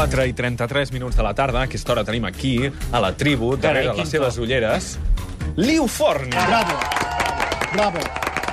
[0.00, 1.60] 4 i 33 minuts de la tarda.
[1.60, 4.94] A aquesta hora tenim aquí, a la tribu, darrere Carai, les seves ulleres,
[5.60, 6.30] Liu Forn.
[6.30, 6.78] Bravo,
[7.74, 8.04] bravo.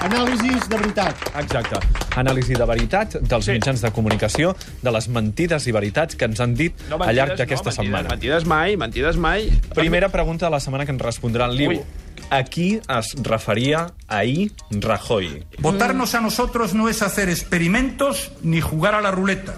[0.04, 1.23] Anàlisis de veritat.
[1.39, 1.79] Exacte.
[2.20, 3.54] Anàlisi de veritat dels Sí.
[3.55, 7.29] mitjans de comunicació, de les mentides i veritats que ens han dit No, al llarg
[7.29, 8.09] mentides, d'aquesta no, mentides, setmana.
[8.09, 9.50] Mentides mai, mentides mai.
[9.73, 11.70] Primera pregunta de la setmana que ens respondrà en Liu.
[11.70, 11.82] Ui.
[12.29, 15.45] A qui es referia ahir Rajoy?
[15.59, 19.56] Votarnos a nosotros no es hacer experimentos ni jugar a la ruleta.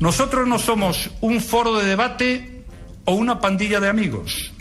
[0.00, 2.62] Nosotros no somos un foro de debate
[3.04, 4.52] o una pandilla de amigos.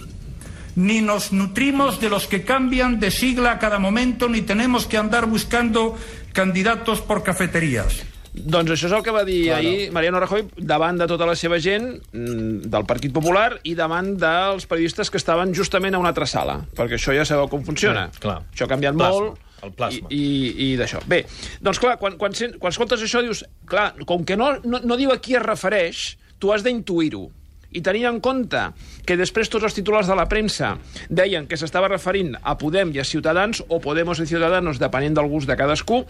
[0.76, 4.98] Ni nos nutrimos de los que cambian de sigla a cada momento, ni tenemos que
[4.98, 5.98] andar buscando
[6.34, 8.05] candidatos por cafeterías.
[8.38, 9.66] Doncs això és el que va dir claro.
[9.66, 14.14] ahir Mariano Rajoy davant de tota la seva gent mm, del Partit Popular i davant
[14.20, 18.08] dels periodistes que estaven justament a una altra sala, perquè això ja sabeu com funciona.
[18.14, 18.44] Sí, clar.
[18.54, 19.47] Això ha canviat Plasma, molt.
[19.64, 20.12] El plasma.
[20.14, 21.02] I, i, i d'això.
[21.09, 21.23] Bé,
[21.64, 25.00] doncs clar, quan, quan, sent, quan escoltes això dius, clar, com que no, no, no
[25.00, 26.06] diu a qui es refereix,
[26.38, 27.28] tu has d'intuir-ho.
[27.76, 28.62] I tenint en compte
[29.06, 30.78] que després tots els titulars de la premsa
[31.12, 35.28] deien que s'estava referint a Podem i a Ciutadans, o Podemos i Ciudadanos, depenent del
[35.28, 36.06] gust de cadascú,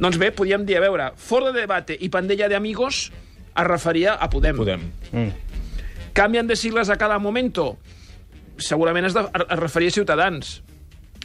[0.00, 4.16] doncs bé, podíem dir, a veure, fora de debate i pandella de amigos es referia
[4.16, 4.56] a Podem.
[4.56, 4.88] Podem.
[6.16, 7.76] Canvien de sigles a cada momento?
[8.56, 10.62] Segurament es, de, es referia a Ciutadans,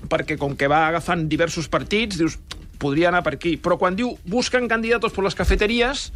[0.09, 2.37] perquè com que va agafant diversos partits, dius,
[2.79, 3.55] podria anar per aquí.
[3.57, 6.11] Però quan diu busquen candidatos per les cafeteries,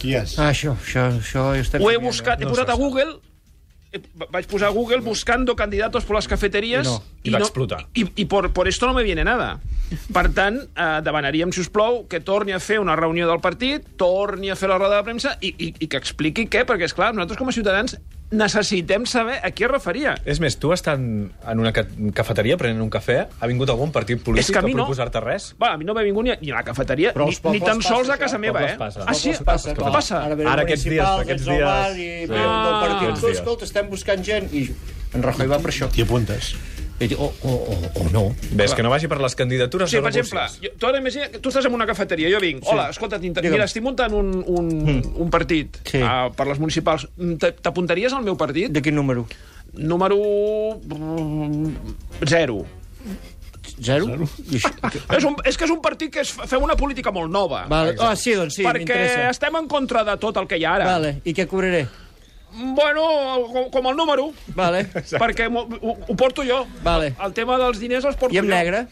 [0.00, 0.34] Qui és?
[0.38, 2.76] Ah, això, això, això ho he canviant, buscat, he No posat a.
[2.76, 3.14] Google,
[3.92, 4.00] eh,
[4.34, 7.02] vaig posar a Google buscando candidatos por las cafeterías no.
[7.24, 7.86] I va explotar.
[7.96, 9.58] I, i por, por esto no me viene nada.
[10.12, 13.84] Per tant, eh, demanaríem, si us plou, que torni a fer una reunió del partit,
[14.00, 16.94] torni a fer la roda de premsa i, i, i que expliqui què, perquè, és
[16.96, 17.96] clar nosaltres com a ciutadans
[18.34, 20.16] necessitem saber a qui es referia.
[20.26, 21.04] És més, tu estant
[21.46, 21.84] en una ca
[22.16, 24.82] cafeteria prenent un cafè, ha vingut algun partit És polític que a mi no.
[24.82, 25.52] proposar-te res?
[25.60, 27.64] Va, a mi no m'ha vingut ni, ni a la cafeteria, Però ni, ni pobles
[27.68, 28.74] tan sols passa, a casa meva, eh?
[28.80, 29.04] passa.
[29.06, 29.36] Ah, sí?
[29.44, 29.92] Passa, Què clar.
[29.94, 30.24] passa?
[30.26, 32.26] Ara, Ara aquests dies, aquests dies- I Sí.
[32.26, 33.38] del partit, Aquests tu, dies.
[33.38, 34.50] escolta, estem buscant gent.
[34.52, 34.66] I
[35.14, 35.88] en Rajoy va per això.
[35.92, 36.54] T'hi apuntes.
[37.00, 38.20] I dic, o, o, o, o no.
[38.54, 41.40] Ves, que no vagi per les candidatures Sí, per exemple, jo, tu ara imagina que
[41.42, 44.70] tu estàs en una cafeteria, jo vinc, hola, escolta, t'inter- mira, estic muntant un, un,
[45.26, 45.98] un partit Sí.
[45.98, 47.08] uh, per les municipals.
[47.16, 48.70] Mm, T- T'apuntaries al meu partit?
[48.70, 49.26] De quin número?
[49.74, 50.16] Número...
[50.86, 51.74] mm,
[52.30, 52.62] Zero.
[53.82, 54.06] Zero?
[54.52, 57.32] I això- És, un, és que és un partit que és, fem una política molt
[57.32, 57.64] nova.
[57.68, 57.96] Vale.
[57.98, 59.30] Ah, sí, doncs sí, perquè m'interessa.
[59.34, 60.84] estem en contra de tot el que hi ha ara.
[60.92, 61.86] Vale, i què cobraré?
[62.56, 63.02] Bueno,
[63.52, 64.84] com, com el número, Vale.
[64.94, 66.66] perquè m'ho- ho, ho porto jo.
[66.84, 67.14] Vale.
[67.24, 68.50] El tema dels diners els porto I en jo.
[68.54, 68.86] negre?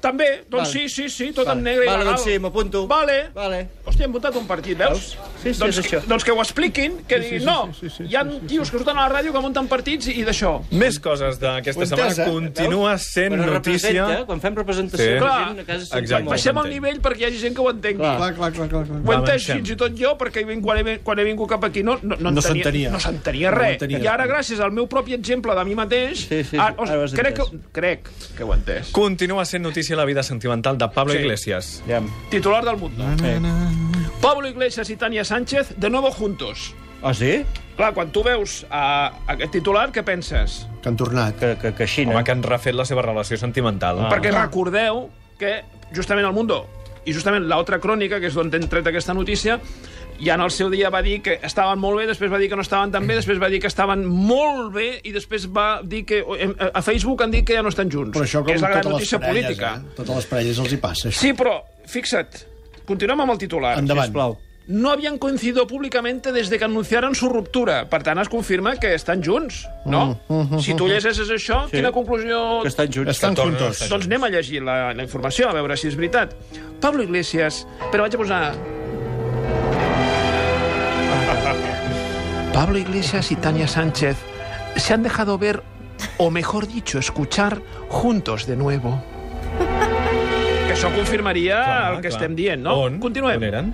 [0.00, 0.72] També, doncs Vale.
[0.72, 1.58] sí, sí, sí, tot Vale.
[1.58, 2.14] en negre i Vale, legal.
[2.14, 2.86] doncs sí, m'apunto.
[2.86, 3.16] Vale.
[3.34, 3.68] Vale.
[3.84, 5.16] Hòstia, hem muntat un partit, veus?
[5.42, 6.00] Sí, sí, doncs, és això.
[6.06, 7.70] doncs que ho expliquin, que diguin, no,
[8.06, 10.52] hi ha tios que surten a la ràdio que munten partits i, i d'això.
[10.70, 12.12] Més coses d'aquesta setmana.
[12.14, 12.28] eh?
[12.30, 14.06] Continua sent Quan notícia...
[14.26, 15.18] quan fem representació Sí.
[15.18, 15.48] Clar.
[15.48, 16.28] gent, a casa Exacte.
[16.28, 17.98] Baixem el nivell perquè hi hagi gent que ho entengui.
[18.04, 18.16] Clar.
[18.34, 19.00] Clar, clar, clar, clar.
[19.02, 19.56] Ho he entès avancem.
[19.58, 22.30] fins i tot jo, perquè quan he, quan he vingut cap aquí no, no, no,
[22.30, 22.90] No entenia, s'entenia.
[22.90, 23.82] no s'entenia res.
[23.88, 26.56] I ara, gràcies al meu propi exemple de mi mateix, Sí, sí, sí.
[26.58, 26.74] Ara
[27.14, 28.90] crec, que, crec que ho he entès.
[28.92, 31.18] Continua sent notícia la vida sentimental de Pablo Sí.
[31.20, 31.82] Iglesias.
[31.86, 32.02] Ja.
[32.30, 33.04] Titular del Mundo.
[34.20, 36.74] Pablo Iglesias y Tania Sánchez de nuevo juntos.
[37.02, 37.44] Ah, sí?
[37.76, 40.64] Clar, quan tu veus uh, aquest titular, què penses?
[40.82, 41.36] Que han tornat.
[41.38, 42.10] Que, que, que Xina.
[42.10, 44.00] Home, que han refet la seva relació sentimental.
[44.02, 44.08] Ah.
[44.10, 45.06] Perquè recordeu
[45.38, 45.60] que
[45.94, 46.64] justament el Mundo
[47.06, 49.60] i justament l'altra crònica, que és d'on hem tret aquesta notícia,
[50.20, 52.56] ja en el seu dia va dir que estaven molt bé, després va dir que
[52.56, 56.04] no estaven tan bé, després va dir que estaven molt bé i després va dir
[56.04, 56.24] que
[56.72, 58.16] a Facebook han dit que ja no estan junts.
[58.16, 59.74] Però això com és la gran notícia parelles, política.
[59.78, 59.94] eh?
[59.96, 61.20] Totes les parelles els hi passa, això.
[61.20, 62.44] Sí, però, fixa't,
[62.86, 63.78] continuem amb el titular.
[63.78, 64.10] Endavant.
[64.12, 64.38] Sisplau.
[64.70, 67.88] no habían coincidido públicamente desde que anunciaron su ruptura.
[67.88, 70.20] Per tant, es confirma que estan junts, no?
[70.60, 71.78] Si tu llegeixes això, Sí.
[71.78, 72.60] quina conclusió...
[72.60, 73.10] Que estan junts.
[73.14, 73.80] Estan juntos.
[73.88, 76.34] Doncs anem a llegir la, la informació, a veure si és veritat.
[76.82, 77.62] Pablo Iglesias...
[77.90, 78.42] Però vaig a posar...
[82.58, 84.16] Pablo Iglesias y Tania Sánchez
[84.74, 85.62] se han dejado ver,
[86.16, 89.00] o mejor dicho, escuchar, juntos de nuevo.
[90.66, 92.16] Que això confirmaria Clar, el que clar.
[92.18, 92.74] estem dient, no?
[92.82, 92.98] On?
[92.98, 93.36] Continuem.
[93.36, 93.70] On eren?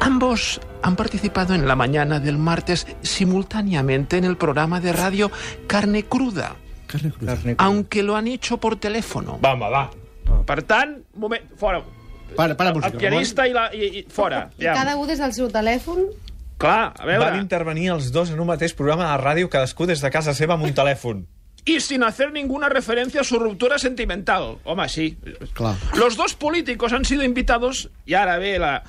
[0.00, 5.30] Ambos han participado en la mañana del martes simultáneamente en el programa de radio
[5.68, 6.56] Carne Cruda,
[6.88, 7.36] Carne cruda.
[7.36, 7.54] Carne.
[7.58, 9.38] aunque lo han hecho por teléfono.
[9.38, 9.88] Va, home, va.
[10.44, 11.80] Per tant, moment, fora.
[12.34, 12.90] Para, para, música.
[12.90, 13.70] El pianista i la...
[13.72, 14.50] I, i, fora.
[14.58, 16.08] I cada un des del seu telèfon...
[16.64, 17.20] Clar, a veure...
[17.28, 20.56] Van intervenir els dos en un mateix programa de ràdio, cadascú des de casa seva
[20.58, 21.24] amb un telèfon.
[21.66, 24.58] Y sin hacer ninguna referencia a su ruptura sentimental.
[24.64, 25.16] Home, sí.
[25.54, 25.76] Clar.
[25.96, 28.82] Los dos políticos han sido invitados, y ahora ve la...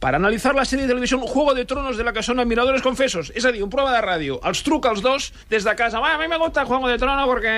[0.00, 3.30] para analitzar la sèrie de televisió Juego de Tronos de la que són admiradores confesos.
[3.38, 4.40] És a dir, un programa de ràdio.
[4.46, 5.98] Els truca els dos des de casa.
[6.02, 7.54] A mí me gusta Juego de Tronos porque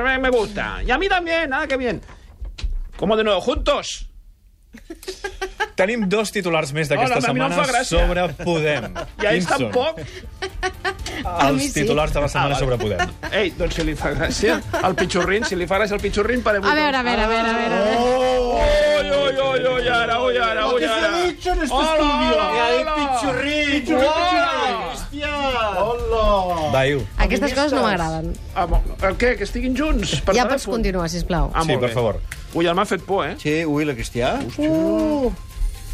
[0.00, 0.80] me- me gusta.
[0.84, 2.00] Y a mí también, nada que bien.
[2.96, 3.40] ¿Cómo de nuevo?
[3.42, 4.08] ¿Juntos?
[5.82, 7.98] Tenim dos titulars més d'aquesta Hola, a mi no em setmana fa gràcia.
[7.98, 8.84] sobre Podem.
[9.18, 9.58] Ja és Quins són?
[9.58, 9.94] tampoc...
[11.22, 11.72] A mi Els sí.
[11.80, 12.62] titulars de la setmana Ah, vale.
[12.62, 13.00] sobre Podem.
[13.32, 16.62] Ei, doncs si li fa gràcia el pitxorrin, si li fa gràcia el pitxorrin, parem...
[16.64, 17.74] A veure, a veure, a veure, a veure.
[17.74, 17.98] A veure.
[18.02, 21.10] Ui, ui, ui, ui, ara, ui, ara, ui, ¿Qué se ara.
[21.16, 22.36] ha dicho en este Hola, estudio?
[25.82, 26.70] hola!
[26.72, 27.02] Va, Iu.
[27.18, 28.32] Aquestes coses no m'agraden.
[28.54, 29.34] Ah, bo, el què?
[29.36, 30.20] Que estiguin junts?
[30.24, 30.54] Per Ja telèfon?
[30.56, 31.50] pots continuar, sisplau.
[31.52, 31.94] Ah, Sí, molt per bé.
[31.94, 32.20] favor.
[32.54, 33.34] Ui, el m'ha fet por, eh?
[33.38, 34.38] Sí, ui, la Cristià.
[34.58, 35.32] Uh.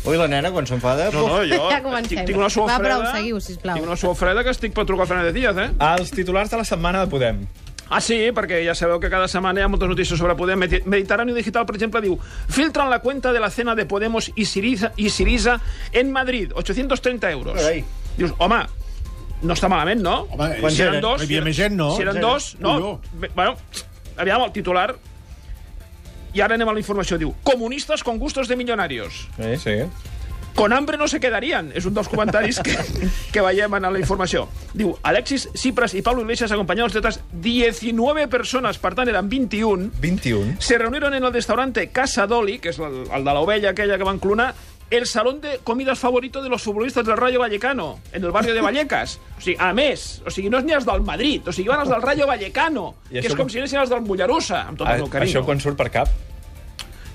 [0.07, 1.11] Ui, la nena, quan s'enfada...
[1.13, 2.19] No, no, jo Ja comencem.
[2.21, 2.99] tinc, tinc una suor Va, freda...
[3.01, 3.77] prou, seguiu, sisplau.
[3.81, 5.71] Tinc una suor freda que estic per trucar a Fernández Díaz, eh?
[5.95, 7.43] Els titulars de la setmana de Podem.
[7.91, 10.61] Ah, sí, perquè ja sabeu que cada setmana hi ha moltes notícies sobre Podem.
[10.61, 12.19] Medi- Mediterráneo Digital, per exemple, diu
[12.53, 15.59] filtran la cuenta de la cena de Podemos y Siriza, y Siriza
[15.93, 17.57] en Madrid, 830 euros.
[17.57, 17.83] Carai.
[18.19, 18.61] Dius, home,
[19.41, 20.27] no està malament, no?
[20.37, 21.05] Home, si eren eren?
[21.05, 21.23] dos...
[21.23, 21.95] Hi havia més gent, no?
[21.97, 23.01] Si eren dos, no?
[23.35, 23.57] Bueno,
[24.17, 24.93] aviam, el titular...
[26.35, 27.19] I ara anem a la informació.
[27.19, 29.29] Diu, comunistas con gustos de millonarios.
[29.39, 29.57] Eh?
[29.63, 29.77] Sí.
[30.59, 31.71] Con hambre no se quedarían.
[31.79, 32.75] És un dels comentaris que,
[33.33, 34.49] que veiem en la informació.
[34.75, 39.93] Diu, Alexis Tsipras y Pablo Iglesias acompañados de otras 19 persones, per tant eren 21,
[40.01, 40.57] 21.
[40.59, 44.09] se reunieron en el restaurante Casa Dolly, que és el, el de l'ovella aquella que
[44.09, 44.55] van clonar,
[44.91, 48.61] el salón de comidas favorito de los futbolistas del Rayo Vallecano, en el barrio de
[48.67, 49.19] Vallecas.
[49.37, 51.81] O sigui, a més, o sigui, no és ni els del Madrid, o sigui, van
[51.85, 54.79] els del Rayo Vallecano, I que és com com- si anessin els del Mollerussa, amb
[54.79, 55.29] tot A, el meu carinyo.
[55.41, 56.09] això quan surt per cap?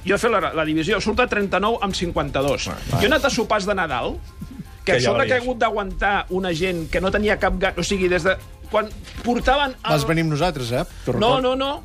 [0.06, 2.66] Jo he fet la, la divisió, surt a 39 amb 52.
[2.68, 4.18] Jo he anat a sopars de Nadal,
[4.84, 5.44] que, Que a ja sobre que he veies.
[5.48, 7.78] hagut d'aguantar una gent que no tenia cap gat...
[7.80, 8.36] O sigui, des de...
[8.70, 8.90] Quan
[9.24, 9.72] portaven...
[9.80, 9.92] El...
[9.96, 10.84] Vas venir amb nosaltres, eh?
[11.18, 11.84] No, no, no.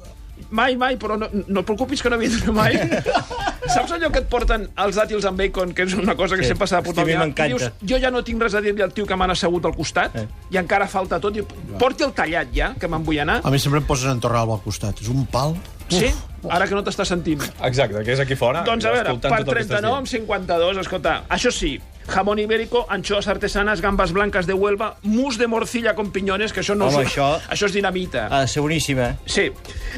[0.50, 2.74] Mai, mai, però no, no et preocupis que no he vist mai.
[3.68, 6.48] Saps allò que et porten els dàtils amb bacon, que és una cosa que Sí.
[6.48, 7.10] sempre s'ha de portar al?
[7.10, 7.46] I m'encanta.
[7.48, 10.16] dius, jo ja no tinc res a dir-li al tio que m'han assegut al costat,
[10.16, 10.26] Eh.
[10.50, 11.36] i encara falta tot.
[11.36, 11.42] I
[11.78, 13.40] porti el tallat ja, que me'n vull anar.
[13.44, 15.00] A mi sempre em poses en Torralba al costat.
[15.02, 15.54] És un pal.
[15.88, 16.12] Sí?
[16.48, 17.42] Ara que no t'està sentint.
[17.62, 18.62] Exacte, que és aquí fora.
[18.62, 22.38] Doncs a veure, per tot el que estàs 39 amb 52, escolta, això sí, jamón
[22.38, 26.86] ibérico, anchoas artesanas, gambas blancas de Huelva, mus de morcilla con piñones, que això no
[26.88, 28.26] Home, és, això- això és dinamita.
[28.30, 29.16] Ha de ser boníssima.
[29.26, 29.50] Sí,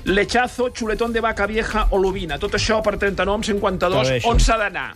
[0.04, 2.38] lechazo, chuletón de vaca vieja o lubina.
[2.38, 3.96] Tot això per 39 amb 52.
[3.96, 4.28] Molt bé, això.
[4.30, 4.94] On s'ha d'anar?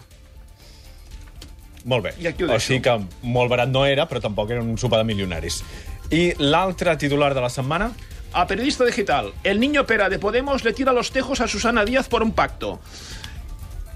[1.85, 2.15] Molt bé.
[2.21, 2.67] I aquí ho o deixo.
[2.67, 5.63] sigui que molt barat no era, però tampoc era un sopar de milionaris.
[6.11, 7.91] I l'altre titular de la setmana?
[8.33, 12.09] A periodista digital, el niño pera de Podemos le tira los tejos a Susana Díaz
[12.09, 12.81] por un pacto.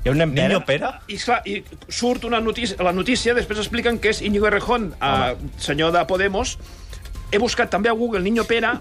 [0.08, 0.92] Hi ha un nen Niño pera?
[1.04, 1.12] Pere?
[1.12, 1.58] I, clar, i
[1.92, 6.54] surt una notícia, la notícia, després expliquen que és Íñigo Errejón, eh, senyor de Podemos.
[7.30, 8.78] He buscat també a Google Niño Pera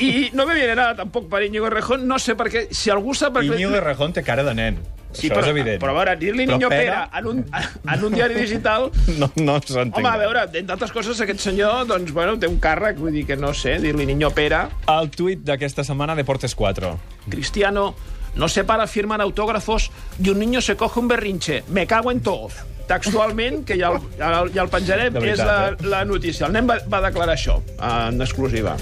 [0.00, 2.06] i no me viene nada tampoc per Íñigo Errejón.
[2.08, 3.34] No sé per què, si algú sap...
[3.36, 4.78] per què- Íñigo de Rejón té cara de nen.
[5.12, 5.80] Sí, Això però, és evident.
[5.82, 7.44] però a veure, dir-li Niño Pere- Pera en un,
[7.92, 8.88] en un diari digital...
[9.20, 9.98] No, no s'entenc.
[9.98, 13.26] Home, a veure, entre altres coses, aquest senyor, doncs, bueno, té un càrrec, vull dir
[13.26, 16.94] que no sé, dir-li Niño Pera, El tuit d'aquesta setmana, Deportes 4.
[17.28, 17.90] Cristiano,
[18.34, 19.90] no se para firmar autógrafos
[20.22, 21.64] y un niño se coge un berrinche.
[21.68, 22.48] Me cago en todo.
[22.86, 25.90] Textualment, que ja el, ja el, ja el penjarem, veritat, és la, eh?
[25.92, 26.48] la notícia.
[26.48, 28.74] El nen va, va declarar això, en exclusiva.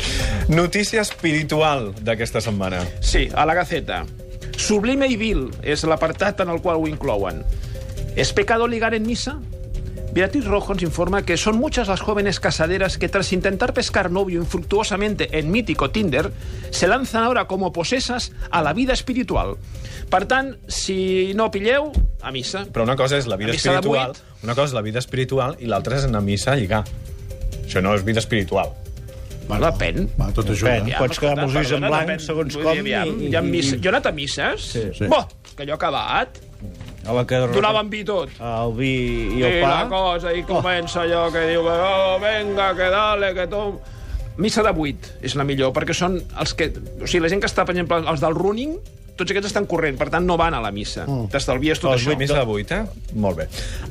[0.49, 2.81] Notícia espiritual d'aquesta setmana.
[3.05, 4.07] Sí, a la Gaceta.
[4.57, 7.45] Sublime y vil és l'apartat en el qual ho inclouen.
[8.17, 9.37] ¿Es pecado ligar en misa?
[10.19, 14.41] Beatriz Rojo nos informa que son muchas las jóvenes casaderas que tras intentar pescar novio
[14.41, 16.33] infructuosamente en mítico Tinder,
[16.71, 19.55] se lanzan ahora como posesas a la vida espiritual.
[20.11, 22.65] Per tant, si no pilleu, a missa.
[22.67, 26.01] Però una cosa és la vida espiritual, una cosa és la vida espiritual i l'altra
[26.01, 26.83] és anar a missa a lligar.
[27.63, 28.75] Això no és vida espiritual.
[29.47, 30.09] Bueno, depèn.
[30.19, 30.75] Va, tot ajuda.
[30.83, 30.99] Depèn.
[30.99, 32.27] Pots quedar amb els ulls en blanc, depèn.
[32.27, 33.77] segons Vull com, dir, aviam, i- ha i- missa...
[33.79, 34.67] Jo he anat a misses?
[34.75, 34.83] Sí.
[34.99, 35.07] Sí.
[35.07, 35.23] Bo,
[35.55, 36.43] que allò ha acabat.
[37.09, 37.39] A la que...
[37.55, 38.35] Donaven vi tot.
[38.37, 38.93] El vi
[39.39, 39.71] i I el pa.
[39.71, 43.63] la cosa, i comença allò que diu, oh, venga, que dale, que tu...
[44.39, 46.69] Missa de 8 és la millor, perquè són els que...
[47.01, 48.77] O sigui, la gent que està, per exemple, els del running,
[49.19, 51.05] tots aquests estan corrent, per tant no van a la missa.
[51.09, 51.29] Mm.
[51.33, 52.15] T'estalvies tot Els això.
[52.15, 53.15] 8 missa de 8, eh?
[53.19, 53.49] Molt bé.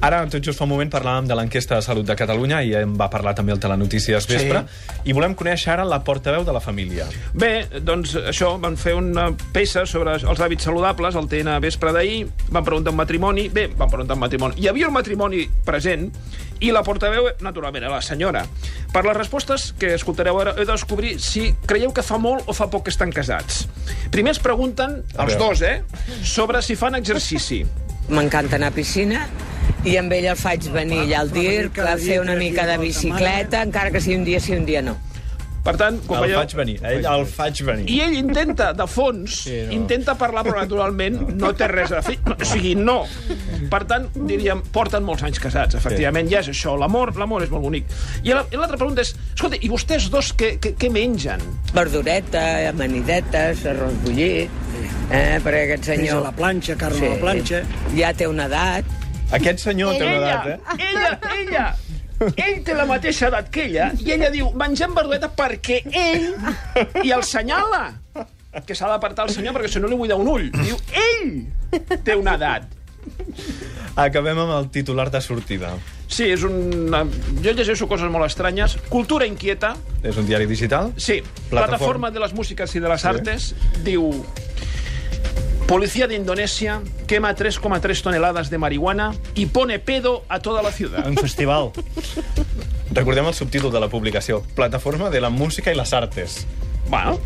[0.08, 2.96] Ara, tot just fa un moment, parlàvem de l'enquesta de salut de Catalunya i en
[3.00, 4.64] va parlar també el Telenotícies Vespre.
[5.06, 7.08] I volem conèixer ara la portaveu de la família.
[7.36, 12.26] Bé, doncs això, van fer una peça sobre els hàbits saludables, el TN Vespre d'ahir,
[12.50, 14.62] van preguntar un matrimoni, bé, van preguntar un matrimoni.
[14.62, 16.10] Hi havia un matrimoni present
[16.60, 18.44] i la portaveu, naturalment, era la senyora.
[18.94, 22.56] Per les respostes que escoltareu ara, he de descobrir si creieu que fa molt o
[22.58, 23.66] fa poc que estan casats.
[24.14, 25.82] Primer es pregunten, els dos, eh,
[26.24, 27.64] sobre si fan exercici.
[28.10, 29.26] M'encanta anar a piscina
[29.88, 33.62] i amb ell el faig venir allà al DIRC a fer una mica de bicicleta,
[33.64, 34.98] encara que sigui un dia sí, un dia no.
[35.68, 36.78] Per tant, com El faig venir.
[36.88, 37.90] Ell el faig venir.
[37.92, 39.74] I ell intenta, de fons, sí, no.
[39.76, 42.16] intenta parlar, però naturalment no té res a fer.
[42.24, 43.02] O sigui, no.
[43.68, 46.38] Per tant, diríem, porten molts anys casats, efectivament, sí.
[46.38, 46.78] ja és això.
[46.80, 47.92] L'amor l'amor és molt bonic.
[48.24, 51.44] I la- i l'altra pregunta és, escolta, i vostès dos què, què, què mengen?
[51.76, 54.48] Verdureta, amanidetes, arròs bullit,
[55.12, 56.22] eh, perquè aquest senyor...
[56.22, 57.64] a la planxa, carn a la planxa.
[57.98, 58.96] Ja té una edat
[59.36, 60.78] Aquest senyor té una edat, eh?
[60.88, 61.66] ella, ella,
[62.32, 66.30] ell té la mateixa edat que ella i ella diu, mengem verdureta perquè ell,
[67.04, 67.90] i el senyala
[68.66, 70.48] que s'ha d'apartar el senyor perquè si no li buida un ull.
[70.56, 72.72] Diu, ell té una edat.
[74.00, 75.76] Acabem amb el titular de sortida.
[76.08, 76.88] Sí, és un...
[77.44, 78.78] Jo llegeixo coses molt estranyes.
[78.90, 79.76] Cultura inquieta,
[80.08, 80.94] És un diari digital?
[80.96, 81.68] Sí, Plataforma.
[81.68, 84.24] Plataforma de las Músicas y de las Artes diu...
[85.68, 91.06] Policía de Indonesia quema 3,3 toneladas de marihuana y pone pedo a toda la ciudad.
[91.06, 91.72] Un festival.
[92.92, 94.44] Recordem el subtítol de la publicació.
[94.56, 96.48] Plataforma de la música i les artes.
[96.90, 97.20] Bueno,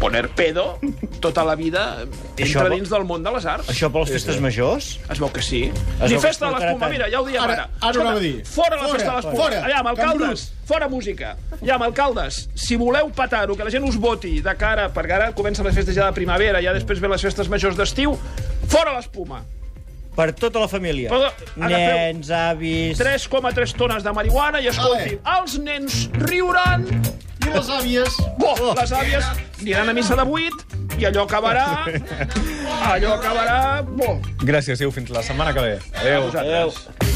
[0.00, 0.78] poner pedo
[1.20, 2.04] tota la vida
[2.38, 3.68] Això entra vol- dins del món de les arts.
[3.68, 4.86] Això per les festes majors?
[5.10, 5.60] Es veu que sí.
[6.00, 6.92] veu Ni festa de es l'espuma, tant.
[6.92, 7.62] mira, ja ho diem Ara- ara.
[7.64, 8.44] ara ho Escolta, anava a dir.
[8.46, 9.42] Fora la Fora, festa de l'espuma.
[9.42, 9.60] fora.
[9.66, 11.36] Allà, amb alcaldes, fora música.
[11.62, 15.32] Ja, amb alcaldes, si voleu petar-ho, que la gent us voti de cara, perquè ara
[15.32, 18.16] comencen les festes ja de primavera, ja després ve les festes majors d'estiu,
[18.68, 19.42] fora l'espuma.
[20.16, 21.10] Per tota la família.
[21.10, 22.98] Però Nens, avis...
[22.98, 26.86] 3,3 tones de marihuana i escolti, els nens riuran,
[27.48, 28.16] I les àvies?
[28.44, 29.28] oh, les àvies
[29.62, 31.66] aniran a missa de 8 i allò acabarà...
[32.92, 33.58] allò acabarà...
[33.88, 34.92] Bo, Gràcies, Iu.
[34.92, 35.76] Fins la setmana que ve.
[35.78, 36.28] a Adéu.
[36.44, 37.07] Adéu.